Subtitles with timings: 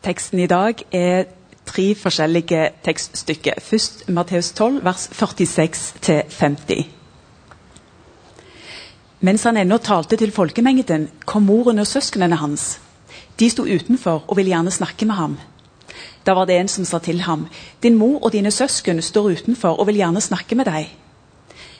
[0.00, 1.24] Teksten i dag er
[1.68, 3.58] tre forskjellige tekststykker.
[3.60, 6.86] Først Matteus 12, vers 46-50.
[9.20, 12.80] Mens han ennå talte til folkemengden, kom moren og søsknene hans.
[13.40, 15.36] De sto utenfor og ville gjerne snakke med ham.
[16.26, 17.48] Da var det en som sa til ham,
[17.82, 20.96] Din mor og dine søsken står utenfor og vil gjerne snakke med deg.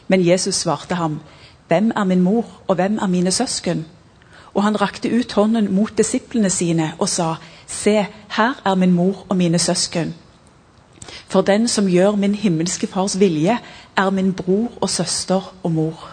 [0.08, 1.20] Men Jesus svarte ham,
[1.68, 3.86] Hvem er min mor, og hvem er mine søsken?
[4.54, 7.36] Og han rakte ut hånden mot disiplene sine og sa,
[7.70, 10.14] Se, her er min mor og mine søsken.
[11.28, 13.58] For den som gjør min himmelske fars vilje,
[13.96, 16.08] er min bror og søster og mor.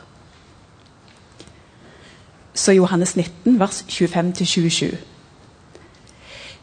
[2.53, 4.95] Så Johannes 19, vers 25-27.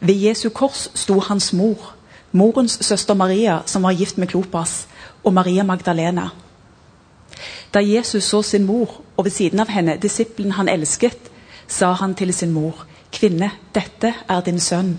[0.01, 1.95] Ved Jesu kors sto hans mor,
[2.33, 4.87] morens søster Maria, som var gift med Klopas,
[5.25, 6.29] og Maria Magdalena.
[7.75, 11.31] Da Jesus så sin mor, og ved siden av henne disippelen han elsket,
[11.69, 14.97] sa han til sin mor, Kvinne, dette er din sønn.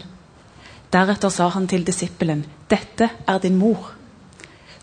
[0.94, 3.92] Deretter sa han til disippelen, Dette er din mor.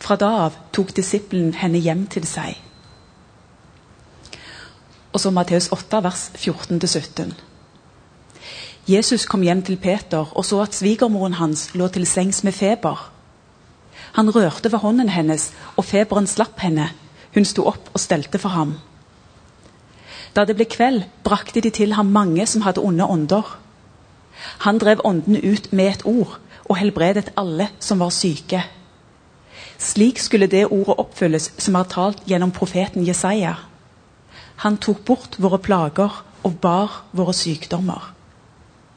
[0.02, 2.58] Fra da av tok disippelen henne hjem til seg.
[5.12, 7.32] Og så Matteus 8, vers 14-17.
[8.88, 13.08] Jesus kom hjem til Peter og så at svigermoren hans lå til sengs med feber.
[14.12, 16.90] Han rørte ved hånden hennes, og feberen slapp henne.
[17.34, 18.74] Hun sto opp og stelte for ham.
[20.36, 23.58] Da det ble kveld, brakte de til ham mange som hadde onde ånder.
[24.64, 28.62] Han drev åndene ut med et ord og helbredet alle som var syke.
[29.78, 33.54] Slik skulle det ordet oppfylles som er talt gjennom profeten Jesaja.
[34.64, 38.12] Han tok bort våre plager og bar våre sykdommer.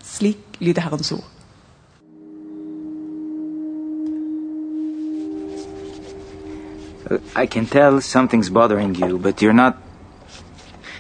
[0.04, 1.32] Slik lyder Herrens ord.
[7.36, 9.74] I can tell something's bothering you, but you're not.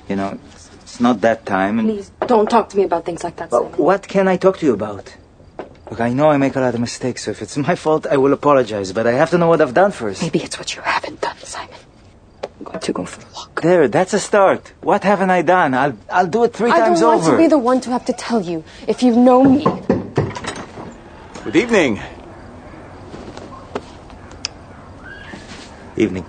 [0.10, 0.38] You know,
[0.82, 1.80] it's not that time.
[1.80, 3.78] And Please, don't talk to me about things like that, Well, Simon.
[3.80, 5.16] what can I talk to you about?
[5.90, 8.18] Look, I know I make a lot of mistakes, so if it's my fault, I
[8.18, 8.92] will apologize.
[8.94, 10.22] But I have to know what I've done first.
[10.22, 11.76] Maybe it's what you haven't done, Simon.
[12.60, 13.62] I'm going to go for a walk.
[13.62, 14.74] There, that's a start.
[14.82, 15.74] What haven't I done?
[15.74, 17.32] I'll I'll do it three I times don't want over.
[17.32, 19.64] to be the one to have to tell you if you know me.
[21.44, 22.02] Good evening.
[25.98, 26.26] Evening.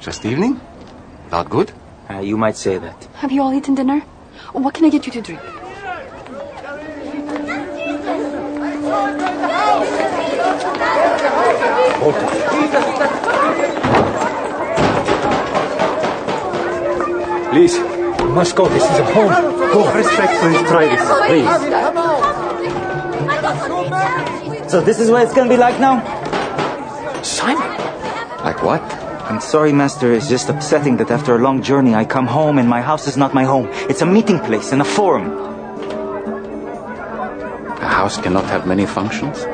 [0.00, 0.60] Just evening?
[1.30, 1.72] Not good?
[2.08, 3.04] Uh, you might say that.
[3.16, 4.00] Have you all eaten dinner?
[4.52, 5.40] What can I get you to drink?
[17.50, 17.76] Please.
[17.76, 18.68] You must go.
[18.68, 19.32] This is a home.
[19.72, 19.92] Go.
[19.94, 21.50] Respectfully try this, please.
[24.70, 26.02] So this is what it's gonna be like now?
[27.22, 27.70] Simon.
[28.44, 28.82] Like what?
[29.28, 30.12] I'm sorry, Master.
[30.12, 33.16] It's just upsetting that after a long journey I come home and my house is
[33.16, 33.68] not my home.
[33.90, 35.26] It's a meeting place and a forum.
[37.80, 39.44] A house cannot have many functions?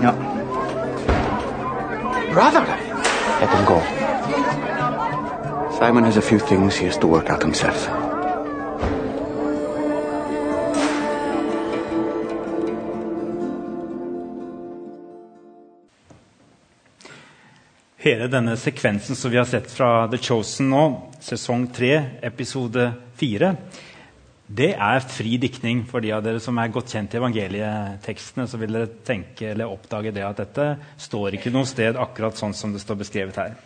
[0.00, 0.12] No.
[2.32, 2.64] Brother!
[3.40, 3.80] Let him go.
[5.78, 8.05] Simon has a few things he has to work out himself.
[18.06, 20.82] Hele denne sekvensen som vi har sett fra The Chosen nå,
[21.18, 21.88] sesong 3,
[22.28, 22.84] episode
[23.18, 23.48] 4,
[24.46, 25.80] det er fri diktning.
[25.90, 29.72] For de av dere som er godt kjent i evangelietekstene, så vil dere tenke eller
[29.74, 30.66] oppdage det at dette
[31.02, 33.56] står ikke noe sted akkurat sånn som det står beskrevet her.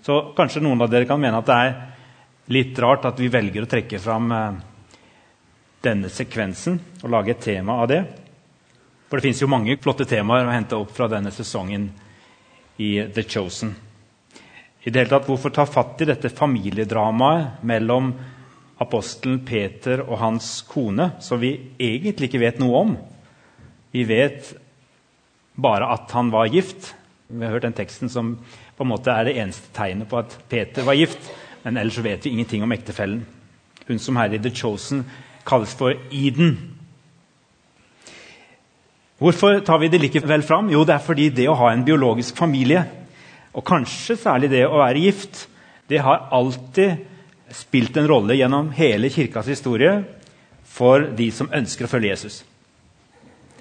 [0.00, 1.74] Så kanskje noen av dere kan mene at det er
[2.56, 4.62] litt rart at vi velger å trekke fram eh,
[5.84, 8.00] denne sekvensen og lage et tema av det.
[9.10, 11.90] For det fins jo mange flotte temaer å hente opp fra denne sesongen
[12.76, 13.74] i The Chosen.
[14.82, 18.12] I det hele tatt, Hvorfor ta fatt i dette familiedramaet mellom
[18.82, 22.96] apostelen Peter og hans kone, som vi egentlig ikke vet noe om?
[23.92, 24.54] Vi vet
[25.54, 26.94] bare at han var gift.
[27.28, 28.34] Vi har hørt den teksten som
[28.76, 31.30] på en måte er det eneste tegnet på at Peter var gift.
[31.62, 33.22] Men ellers vet vi ingenting om ektefellen.
[33.86, 35.04] Hun som her i The Chosen
[35.46, 36.71] kalles for Eden.
[39.22, 40.70] Hvorfor tar vi det likevel fram?
[40.72, 42.82] Jo, det er fordi det å ha en biologisk familie,
[43.54, 45.44] og kanskje særlig det å være gift,
[45.86, 47.04] det har alltid
[47.54, 50.00] spilt en rolle gjennom hele kirkas historie
[50.72, 52.40] for de som ønsker å følge Jesus.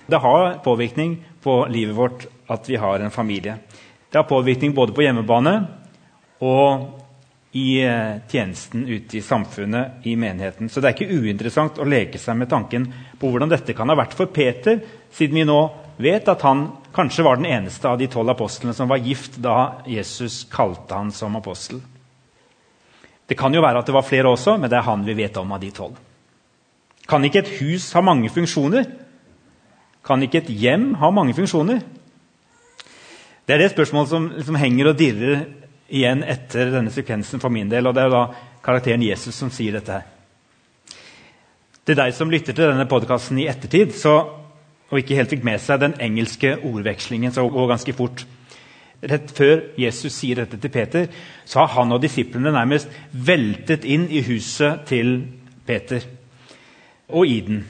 [0.07, 3.59] Det har påvirkning på livet vårt at vi har en familie.
[4.09, 5.53] Det har påvirkning både på hjemmebane
[6.41, 6.87] og
[7.51, 10.69] i eh, tjenesten ute i samfunnet, i menigheten.
[10.69, 12.87] Så det er ikke uinteressant å leke seg med tanken
[13.21, 14.81] på hvordan dette kan ha vært for Peter,
[15.13, 15.59] siden vi nå
[16.01, 19.83] vet at han kanskje var den eneste av de tolv apostlene som var gift da
[19.87, 21.79] Jesus kalte han som apostel.
[23.29, 25.37] Det kan jo være at det var flere også, men det er han vi vet
[25.39, 25.95] om av de tolv.
[27.07, 28.89] Kan ikke et hus ha mange funksjoner?
[30.03, 31.81] Kan ikke et hjem ha mange funksjoner?
[33.45, 35.45] Det er det spørsmålet som som henger og dirrer
[35.91, 37.87] igjen etter denne sekvensen for min del.
[37.87, 38.25] og Det er da
[38.63, 40.20] karakteren Jesus som sier dette her.
[41.81, 44.13] Til deg som lytter til denne podkasten i ettertid, så,
[44.91, 48.21] og ikke helt fikk med seg den engelske ordvekslingen, så går ganske fort.
[49.01, 51.07] Rett før Jesus sier dette til Peter,
[51.49, 55.23] så har han og disiplene nærmest veltet inn i huset til
[55.65, 56.05] Peter
[57.09, 57.63] og Iden.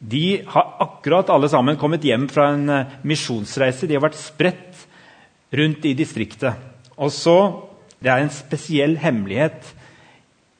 [0.00, 3.84] De har akkurat alle sammen kommet hjem fra en eh, misjonsreise.
[3.84, 4.86] De har vært spredt
[5.52, 6.56] rundt i distriktet.
[6.96, 7.66] Og så
[8.00, 9.74] Det er en spesiell hemmelighet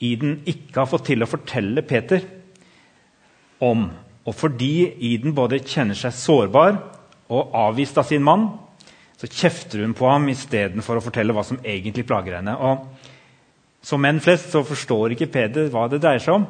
[0.05, 2.20] Iden ikke har fått til å fortelle Peter
[3.60, 3.86] om.
[4.26, 6.76] Og fordi Iden både kjenner seg sårbar
[7.30, 8.48] og avvist av sin mann,
[9.20, 12.56] så kjefter hun på ham istedenfor å fortelle hva som egentlig plager henne.
[12.56, 12.86] Og
[13.82, 16.42] Som menn flest så forstår ikke Peder hva det dreier seg om.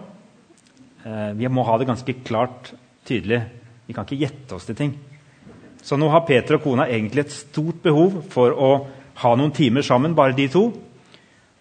[1.07, 2.73] Eh, vi må ha det ganske klart
[3.07, 3.39] tydelig.
[3.87, 4.97] Vi kan ikke gjette oss til ting.
[5.83, 8.71] Så nå har Peter og kona egentlig et stort behov for å
[9.23, 10.65] ha noen timer sammen, bare de to.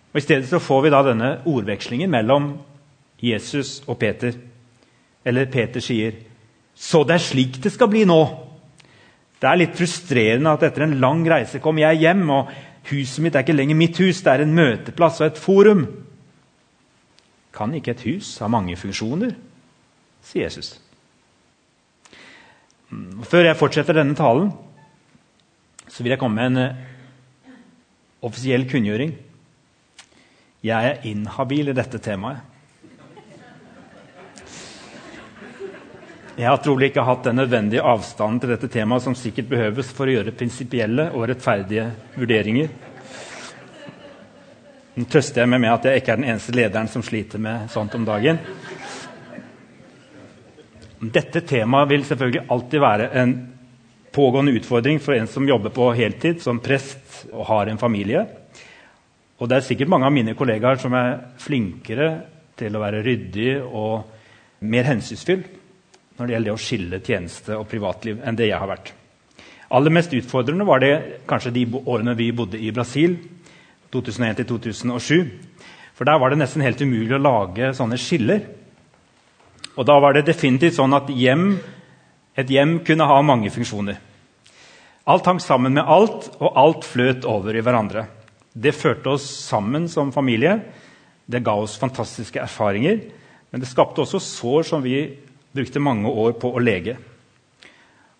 [0.10, 2.52] Og I stedet så får vi da denne ordvekslingen mellom
[3.22, 4.34] Jesus og Peter.
[5.26, 6.14] Eller Peter sier,
[6.76, 8.46] 'Så det er slik det skal bli nå.'
[9.40, 12.50] Det er litt frustrerende at etter en lang reise kommer jeg hjem, og
[12.90, 15.86] huset mitt er ikke lenger mitt hus, det er en møteplass og et forum.
[17.56, 19.36] Kan ikke et hus ha mange funksjoner?
[20.22, 20.74] sier Jesus.
[23.30, 24.52] Før jeg fortsetter denne talen,
[25.88, 27.56] så vil jeg komme med en eh,
[28.26, 29.14] offisiell kunngjøring.
[30.66, 32.44] Jeg er inhabil i dette temaet.
[36.38, 40.08] Jeg har trolig ikke hatt den nødvendige avstanden til dette temaet som sikkert behøves for
[40.08, 42.70] å gjøre prinsipielle og rettferdige vurderinger.
[45.00, 47.70] Nå trøster jeg meg med at jeg ikke er den eneste lederen som sliter med
[47.74, 48.40] sånt om dagen.
[51.00, 53.36] Dette temaet vil selvfølgelig alltid være en
[54.14, 58.26] pågående utfordring for en som jobber på heltid som prest og har en familie.
[59.40, 62.10] Og det er sikkert mange av mine kollegaer som er flinkere
[62.60, 65.46] til å være ryddig og mer hensynsfull
[66.20, 68.92] når det gjelder det å skille tjeneste og privatliv, enn det jeg har vært.
[69.72, 70.94] Aller mest utfordrende var det
[71.30, 73.16] kanskje de årene vi bodde i Brasil,
[73.94, 75.30] 2001-2007.
[75.96, 78.44] For der var det nesten helt umulig å lage sånne skiller.
[79.78, 81.54] Og da var det definitivt sånn at hjem,
[82.36, 84.00] et hjem kunne ha mange funksjoner.
[85.10, 88.06] Alt hang sammen med alt, og alt fløt over i hverandre.
[88.54, 90.58] Det førte oss sammen som familie.
[91.30, 93.00] Det ga oss fantastiske erfaringer.
[93.50, 95.02] Men det skapte også sår som vi
[95.56, 96.98] brukte mange år på å lege.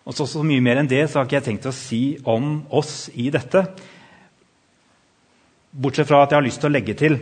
[0.08, 2.62] Og så, så mye mer enn det så har ikke jeg tenkt å si om
[2.74, 3.62] oss i dette.
[5.70, 7.18] Bortsett fra at jeg har lyst til å legge til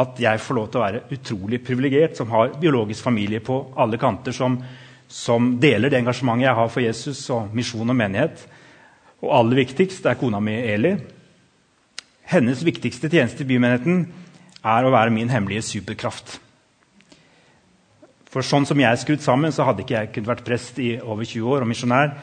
[0.00, 3.98] at jeg får lov til å være utrolig privilegert som har biologisk familie på alle
[4.00, 4.56] kanter, som,
[5.04, 8.46] som, deler det engasjementet jeg har for Jesus og misjon og menighet.
[9.20, 10.94] Og aller viktigst er kona mi Eli.
[12.32, 14.06] Hennes viktigste tjeneste i bymenigheten
[14.62, 16.38] er å være min hemmelige superkraft.
[18.32, 20.94] For sånn som jeg er skrudd sammen, så hadde ikke jeg kunnet vært prest i
[21.00, 22.14] over 20 år og misjonær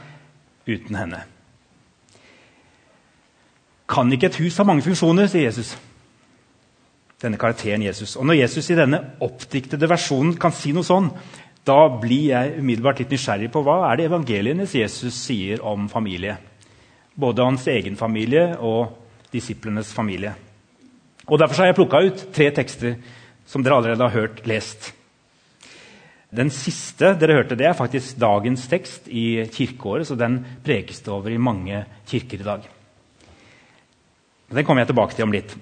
[0.65, 1.19] uten henne.
[3.89, 5.75] Kan ikke et hus ha mange funksjoner, sier Jesus.
[7.21, 8.15] Denne karakteren Jesus.
[8.17, 11.11] Og Når Jesus i denne oppdiktede versjonen kan si noe sånn,
[11.67, 16.38] da blir jeg umiddelbart litt nysgjerrig på hva er det evangelienes Jesus sier om familie.
[17.19, 18.95] Både hans egen familie og
[19.34, 20.34] disiplenes familie.
[21.27, 22.95] Og Derfor har jeg plukka ut tre tekster
[23.45, 24.95] som dere allerede har hørt lest.
[26.29, 31.13] Den siste dere hørte, det er faktisk dagens tekst i kirkeåret, så den prekes det
[31.13, 32.67] over i mange kirker i dag.
[34.50, 35.55] Den kommer jeg tilbake til om litt.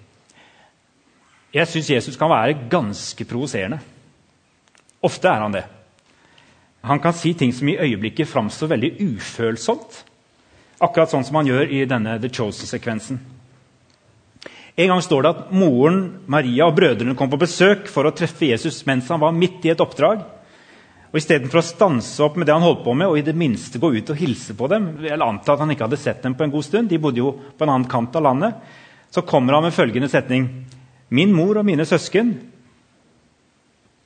[1.55, 3.79] Jeg syns Jesus kan være ganske provoserende.
[5.07, 5.63] Ofte er han det.
[6.87, 10.03] Han kan si ting som i øyeblikket framstår veldig ufølsomt.
[10.83, 13.19] Akkurat sånn som han gjør i denne The Chosen-sekvensen.
[14.77, 18.51] En gang står det at moren Maria og brødrene kom på besøk for å treffe
[18.51, 20.21] Jesus mens han var midt i et oppdrag.
[21.07, 23.79] Og Istedenfor å stanse opp med det han holdt på med, og i det minste
[23.79, 26.43] gå ut og hilse på dem eller anta at han ikke hadde sett dem på
[26.43, 28.57] en god stund, de bodde jo på en annen kant av landet,
[29.09, 30.49] så kommer han med følgende setning.:
[31.09, 32.33] Min mor og mine søsken,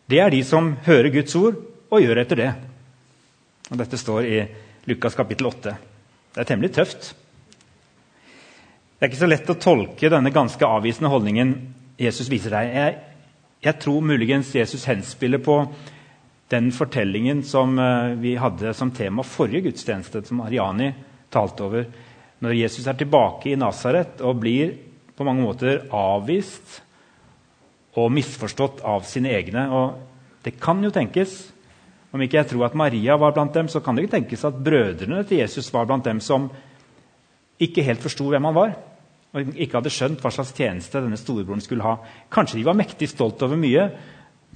[0.05, 1.57] det er de som hører Guds ord
[1.89, 2.51] og gjør etter det.
[3.71, 4.41] Og Dette står i
[4.91, 5.73] Lukas kapittel 8.
[6.35, 7.13] Det er temmelig tøft.
[8.99, 11.55] Det er ikke så lett å tolke denne ganske avvisende holdningen
[12.01, 12.75] Jesus viser deg.
[12.75, 12.97] Jeg,
[13.65, 15.57] jeg tror muligens Jesus henspiller på
[16.51, 20.91] den fortellingen som eh, vi hadde som tema forrige gudstjeneste, som Ariani
[21.31, 21.85] talte over.
[22.41, 24.73] Når Jesus er tilbake i Nasaret og blir
[25.15, 26.81] på mange måter avvist
[27.99, 29.67] og misforstått av sine egne.
[29.69, 31.49] Og det kan jo tenkes
[32.11, 34.57] Om ikke jeg tror at Maria var blant dem, så kan det ikke tenkes at
[34.59, 36.49] brødrene til Jesus var blant dem som
[37.55, 38.73] ikke helt forsto hvem han var,
[39.31, 41.93] og ikke hadde skjønt hva slags tjeneste denne storebroren skulle ha.
[42.27, 43.85] Kanskje de var mektig stolt over mye,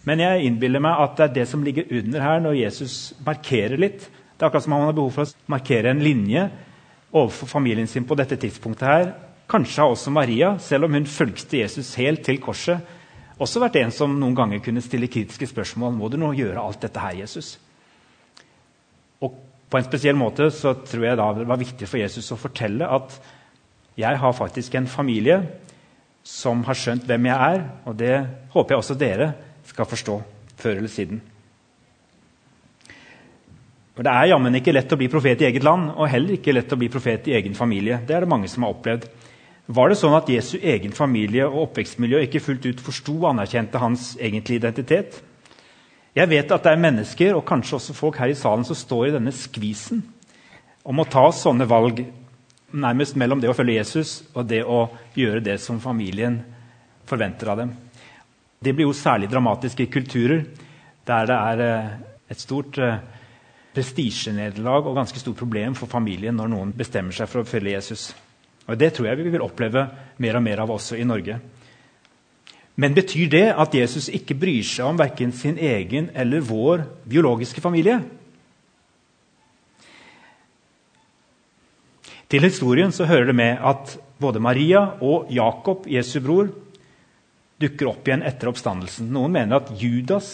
[0.05, 2.95] men jeg innbiller meg at det er det som ligger under her når Jesus
[3.25, 4.05] markerer litt.
[4.05, 6.43] Det er akkurat som om han har behov for å markere en linje
[7.15, 8.88] overfor familien sin på dette tidspunktet.
[8.88, 9.13] her.
[9.50, 12.81] Kanskje har også Maria, selv om hun fulgte Jesus helt til korset,
[13.38, 15.93] også vært en som noen ganger kunne stille kritiske spørsmål.
[15.93, 17.57] Må du nå gjøre alt dette her, Jesus?
[19.21, 19.35] Og
[19.69, 22.88] på en spesiell måte så tror jeg da det var viktig for Jesus å fortelle
[22.88, 23.17] at
[24.00, 25.41] jeg har faktisk en familie
[26.25, 28.15] som har skjønt hvem jeg er, og det
[28.53, 29.33] håper jeg også dere
[29.69, 30.19] skal forstå
[30.62, 31.22] før eller siden.
[33.95, 36.53] For Det er jammen ikke lett å bli profet i eget land, og heller ikke
[36.55, 38.01] lett å bli profet i egen familie.
[38.03, 39.07] Det er det mange som har opplevd.
[39.65, 43.79] Var det sånn at Jesu egen familie og oppvekstmiljø ikke fullt ut forsto og anerkjente
[43.81, 45.22] hans egentlige identitet?
[46.15, 49.07] Jeg vet at det er mennesker, og kanskje også folk her i salen, som står
[49.07, 50.03] i denne skvisen
[50.86, 52.03] om å ta sånne valg
[52.75, 54.86] nærmest mellom det å følge Jesus og det å
[55.17, 56.41] gjøre det som familien
[57.10, 57.74] forventer av dem.
[58.65, 60.41] Det blir jo særlig dramatisk i kulturer
[61.05, 61.89] der det er eh,
[62.34, 62.98] et stort eh,
[63.75, 68.07] prestisjenederlag og ganske stort problem for familien når noen bestemmer seg for å følge Jesus.
[68.65, 69.86] Og Det tror jeg vi vil oppleve
[70.17, 71.38] mer og mer av også i Norge.
[72.75, 77.62] Men betyr det at Jesus ikke bryr seg om verken sin egen eller vår biologiske
[77.62, 78.01] familie?
[82.25, 86.50] Til historien så hører det med at både Maria og Jakob, Jesu bror,
[87.62, 89.07] dukker opp igjen etter oppstandelsen.
[89.13, 90.33] Noen mener at Judas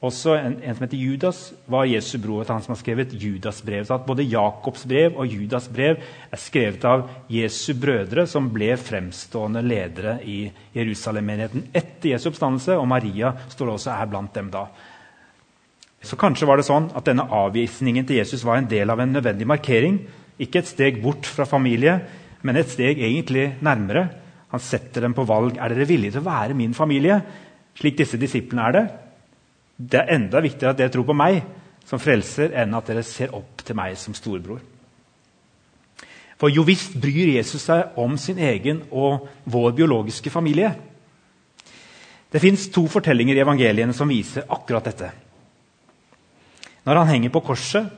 [0.00, 1.38] også en, en, som heter Judas,
[1.68, 2.46] var Jesu bror.
[2.48, 3.84] Han som har skrevet Judas-brev.
[3.84, 8.70] Så at både Jakobs brev og Judas' brev er skrevet av Jesu brødre, som ble
[8.80, 10.38] fremstående ledere i
[10.76, 12.78] Jerusalem-menigheten etter Jesu oppstandelse.
[12.80, 14.64] Og Maria står også her blant dem da.
[16.00, 19.12] Så kanskje var det sånn at denne avvisningen til Jesus var en del av en
[19.12, 20.00] nødvendig markering.
[20.40, 21.98] Ikke et steg bort fra familie,
[22.40, 24.08] men et steg egentlig nærmere.
[24.50, 25.56] Han setter dem på valg.
[25.58, 27.20] Er dere villige til å være min familie,
[27.78, 28.84] slik disse disiplene er det?
[29.80, 31.40] Det er enda viktigere at dere tror på meg
[31.86, 34.60] som frelser, enn at dere ser opp til meg som storebror.
[36.40, 40.72] For jo visst bryr Jesus seg om sin egen og vår biologiske familie.
[42.30, 45.10] Det fins to fortellinger i evangeliene som viser akkurat dette.
[46.86, 47.90] Når han henger på korset,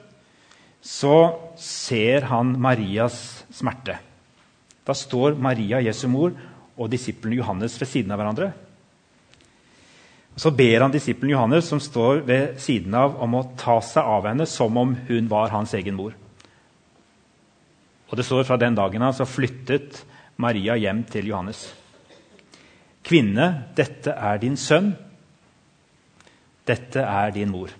[0.83, 1.17] så
[1.61, 4.01] ser han Marias smerte.
[4.87, 6.33] Da står Maria, Jesu mor,
[6.77, 8.53] og disippelen Johannes ved siden av hverandre.
[10.37, 14.27] Så ber han disippelen Johannes, som står ved siden av, om å ta seg av
[14.31, 16.17] henne som om hun var hans egen mor.
[18.11, 20.03] Og det står Fra den dagen av så flyttet
[20.37, 21.63] Maria hjem til Johannes.
[23.05, 24.93] Kvinne, dette er din sønn.
[26.67, 27.73] Dette er din mor.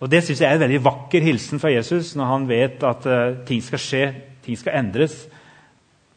[0.00, 3.06] Og Det synes jeg er en veldig vakker hilsen fra Jesus når han vet at
[3.08, 4.04] uh, ting skal skje,
[4.44, 5.24] ting skal endres.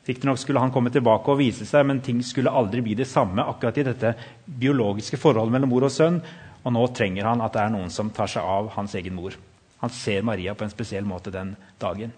[0.08, 3.44] Riktignok skulle han komme tilbake og vise seg, men ting skulle aldri bli det samme
[3.44, 4.14] akkurat i dette
[4.46, 6.22] biologiske forholdet mellom mor og sønn.
[6.64, 9.36] Og nå trenger han at det er noen som tar seg av hans egen mor.
[9.84, 12.14] Han ser Maria på en spesiell måte den dagen.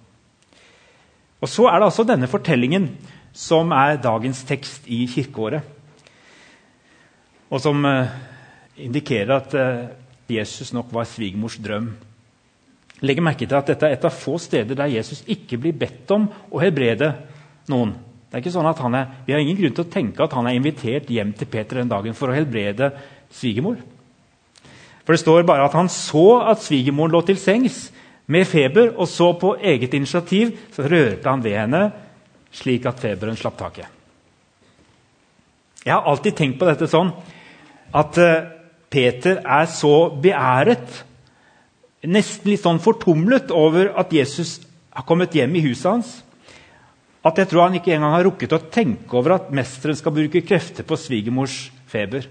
[1.40, 2.90] Og Så er det altså denne fortellingen
[3.34, 5.64] som er dagens tekst i kirkeåret.
[7.50, 8.12] Og som uh,
[8.78, 9.90] indikerer at uh,
[10.30, 11.96] Jesus nok var svigermors drøm.
[13.02, 16.12] Legg merke til at Dette er et av få steder der Jesus ikke blir bedt
[16.12, 17.14] om å helbrede
[17.72, 17.94] noen.
[18.30, 20.34] Det er ikke sånn at han er, Vi har ingen grunn til å tenke at
[20.38, 22.92] han er invitert hjem til Peter den dagen for å helbrede
[23.34, 23.80] svigermor.
[25.06, 27.88] For Det står bare at han så at svigermoren lå til sengs
[28.30, 31.82] med feber, og så på eget initiativ så rørte han ved henne
[32.54, 33.88] slik at feberen slapp taket.
[35.86, 37.10] Jeg har alltid tenkt på dette sånn
[37.96, 38.46] at uh,
[38.92, 41.06] Peter er så beæret,
[42.08, 44.60] nesten litt sånn fortumlet over at Jesus
[44.96, 46.12] har kommet hjem i huset hans
[47.26, 50.44] at jeg tror han ikke engang har rukket å tenke over at mesteren skal bruke
[50.46, 52.24] krefter på svigermors feber.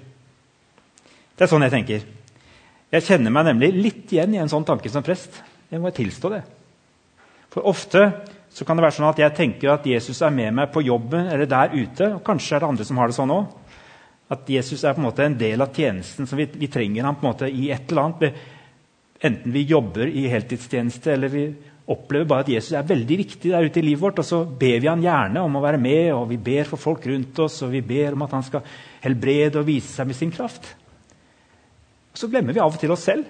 [1.37, 2.07] Det er sånn jeg tenker.
[2.89, 5.43] Jeg kjenner meg nemlig litt igjen i en sånn tanke som prest.
[5.69, 6.41] Jeg må tilstå det.
[7.53, 8.07] For ofte
[8.49, 11.29] så kan det være sånn at jeg tenker at Jesus er med meg på jobben
[11.29, 12.15] eller der ute.
[12.17, 13.51] og Kanskje er det andre som har det sånn òg.
[14.33, 16.27] At Jesus er på en måte en del av tjenesten.
[16.27, 18.41] som vi, vi trenger ham på en måte i et eller annet.
[19.25, 21.45] Enten vi jobber i heltidstjeneste eller vi
[21.89, 24.21] opplever bare at Jesus er veldig viktig der ute i livet vårt.
[24.23, 27.07] Og så ber vi han gjerne om å være med, og vi ber for folk
[27.09, 28.67] rundt oss, og vi ber om at han skal
[29.03, 30.69] helbrede og vise seg med sin kraft.
[32.13, 33.27] Og så glemmer vi av og til oss selv.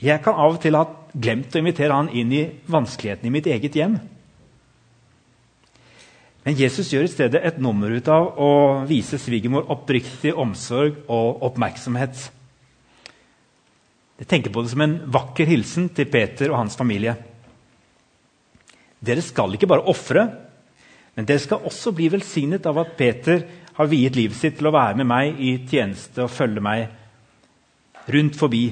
[0.00, 0.84] Jeg kan av og til ha
[1.16, 3.96] glemt å invitere han inn i vanskelighetene i mitt eget hjem.
[6.46, 8.50] Men Jesus gjør i stedet et nummer ut av å
[8.86, 12.28] vise svigermor oppriktig omsorg og oppmerksomhet.
[14.16, 17.12] Jeg tenker på det som en vakker hilsen til Peter og hans familie.
[19.04, 20.24] Dere skal ikke bare ofre,
[21.16, 23.44] men dere skal også bli velsignet av at Peter
[23.76, 28.38] har viet livet sitt til å være med meg i tjeneste og følge meg rundt
[28.40, 28.64] forbi.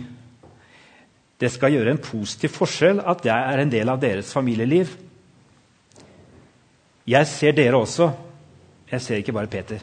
[1.40, 4.94] Det skal gjøre en positiv forskjell at jeg er en del av deres familieliv.
[7.04, 8.08] Jeg ser dere også.
[8.88, 9.82] Jeg ser ikke bare Peter.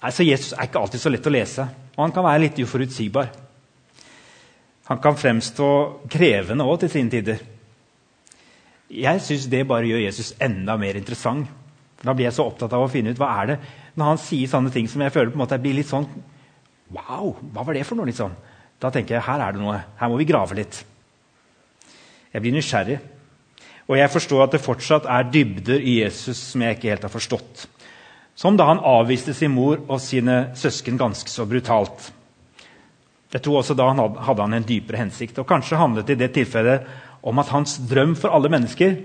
[0.00, 1.66] Altså, Jesus er ikke alltid så lett å lese,
[1.96, 3.30] og han kan være litt uforutsigbar.
[4.90, 5.66] Han kan fremstå
[6.10, 7.42] krevende òg til sine tider.
[8.90, 11.46] Jeg syns det bare gjør Jesus enda mer interessant.
[12.00, 13.58] Da blir jeg så opptatt av å finne ut hva er det
[13.98, 16.06] når han sier sånne ting som jeg føler på en måte blir litt sånn
[16.90, 18.08] Wow, hva var det for noe?
[18.08, 18.32] liksom?
[18.82, 19.76] Da tenker jeg her er det noe.
[20.00, 20.80] Her må vi grave litt.
[22.32, 22.96] Jeg blir nysgjerrig.
[23.86, 27.12] Og jeg forstår at det fortsatt er dybder i Jesus som jeg ikke helt har
[27.12, 27.68] forstått.
[28.34, 32.12] Som da han avviste sin mor og sine søsken ganske så brutalt.
[33.30, 35.38] Jeg tror også da han hadde han en dypere hensikt.
[35.38, 36.86] Og kanskje handlet det i det tilfellet
[37.22, 38.96] om at hans drøm for alle mennesker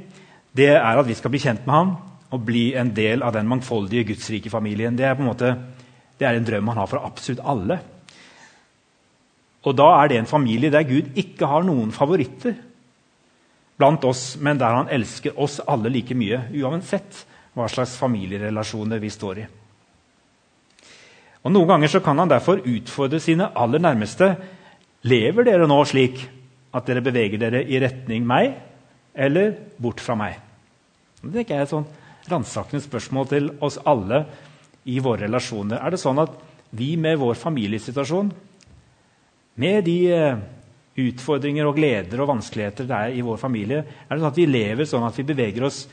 [0.56, 1.90] det er at vi skal bli kjent med ham
[2.34, 4.96] og bli en del av den mangfoldige gudsrike familien.
[4.96, 5.52] Det er, på en måte,
[6.18, 7.78] det er en drøm han har for absolutt alle.
[9.66, 12.56] Og da er det en familie der Gud ikke har noen favoritter
[13.76, 17.26] blant oss, men der han elsker oss alle like mye, uansett
[17.56, 19.46] hva slags familierelasjoner vi står i.
[21.46, 24.32] Og Noen ganger så kan han derfor utfordre sine aller nærmeste.
[25.06, 26.24] Lever dere nå slik
[26.76, 28.56] at dere beveger dere i retning meg
[29.14, 30.40] eller bort fra meg?
[31.22, 31.86] Det er et sånn
[32.30, 34.24] ransakende spørsmål til oss alle
[34.90, 35.78] i våre relasjoner.
[35.78, 36.34] Er det sånn at
[36.76, 38.34] vi med vår familiesituasjon,
[39.62, 40.42] med de eh,
[41.06, 44.50] utfordringer og gleder og vanskeligheter det er i vår familie, er det sånn at vi
[44.50, 45.86] lever sånn at vi beveger oss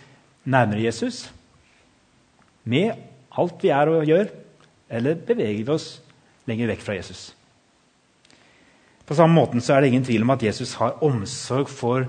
[0.48, 1.26] nærmere Jesus?
[2.64, 2.94] Med
[3.38, 4.28] alt vi er og gjør,
[4.92, 5.94] eller beveger vi oss
[6.48, 7.30] lenger vekk fra Jesus?
[9.06, 12.06] På samme måten er det ingen tvil om at Jesus har omsorg for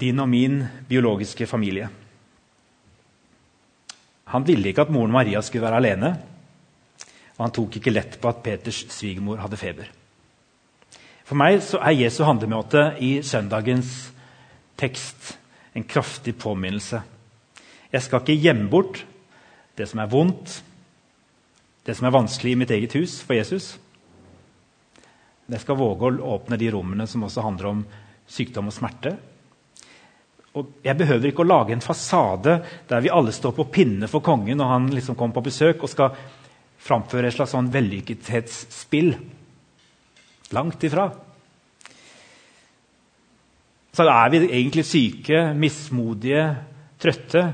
[0.00, 1.88] din og min biologiske familie.
[4.32, 6.12] Han ville ikke at moren Maria skulle være alene,
[7.36, 9.90] og han tok ikke lett på at Peters svigermor hadde feber.
[11.26, 14.12] For meg er Jesu handlemåte i søndagens
[14.80, 15.34] tekst
[15.74, 17.02] en kraftig påminnelse.
[17.92, 19.02] Jeg skal ikke gjemme bort
[19.76, 20.60] det som er vondt,
[21.84, 23.74] det som er vanskelig i mitt eget hus for Jesus.
[25.50, 27.82] Jeg skal våge å åpne de rommene som også handler om
[28.30, 29.16] sykdom og smerte.
[30.56, 34.24] Og jeg behøver ikke å lage en fasade der vi alle står på pinne for
[34.24, 36.16] kongen når han liksom kommer på besøk og skal
[36.82, 39.12] framføre et slags sånn vellykkethetsspill.
[40.52, 41.06] Langt ifra.
[43.92, 46.46] Så er vi egentlig syke, mismodige,
[47.00, 47.44] trøtte,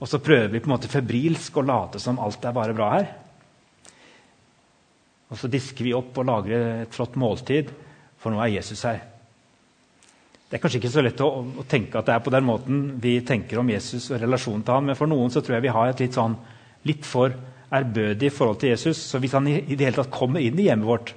[0.00, 2.88] og så prøver vi på en måte febrilsk å late som alt er bare bra
[2.94, 3.10] her.
[5.30, 7.70] Og så disker vi opp og lager et flott måltid,
[8.20, 9.02] for nå er Jesus her.
[10.50, 11.28] Det er kanskje ikke så lett å,
[11.62, 14.74] å, tenke at det er på den måten vi tenker om Jesus og relasjonen til
[14.74, 16.34] ham, men for noen så tror jeg vi har et litt, sånn,
[16.90, 17.36] litt for
[17.70, 18.98] ærbødig forhold til Jesus.
[19.12, 21.14] Så hvis han i, i det hele tatt kommer inn i hjemmet vårt,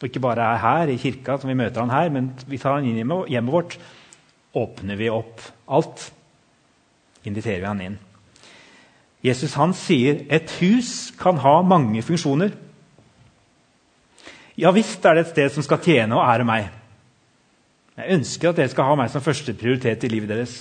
[0.00, 2.78] og ikke bare er her i kirka, som vi møter han her, men vi tar
[2.78, 3.76] han inn i hjemmet vårt,
[4.56, 5.44] åpner vi opp
[5.76, 6.08] alt.
[7.24, 8.00] Inviterer vi han inn.
[9.24, 12.52] Jesus han sier et hus kan ha mange funksjoner.
[14.60, 16.68] Ja visst er det et sted som skal tjene og ære meg.
[17.94, 20.56] Jeg ønsker at dere skal ha meg som første prioritet i livet deres.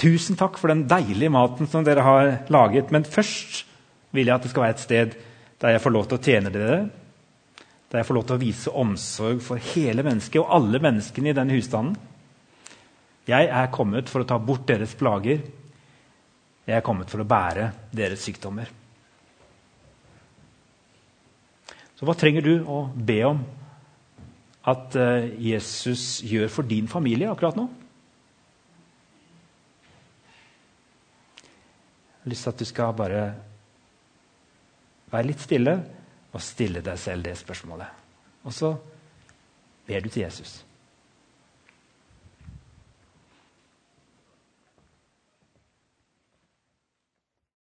[0.00, 2.90] Tusen takk for den deilige maten som dere har laget.
[2.90, 3.62] Men først
[4.10, 5.16] vil jeg at det skal være et sted
[5.62, 6.78] der jeg får lov til å tjene dere,
[7.92, 11.36] der jeg får lov til å vise omsorg for hele mennesket og alle menneskene i
[11.36, 11.94] denne husstanden.
[13.30, 15.44] Jeg er kommet for å ta bort deres plager.
[16.66, 18.70] Jeg er kommet for å bære deres sykdommer.
[21.98, 23.42] Så hva trenger du å be om
[24.70, 27.68] at eh, Jesus gjør for din familie akkurat nå?
[32.22, 33.22] Jeg har lyst til at du skal bare
[35.10, 35.74] være litt stille
[36.32, 38.02] og stille deg selv det spørsmålet.
[38.46, 38.70] Og så
[39.86, 40.60] ber du til Jesus.